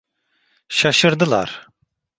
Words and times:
Şaşırdılar. 0.67 1.67